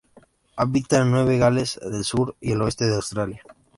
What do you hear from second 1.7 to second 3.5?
del Sur y el oeste de Australia.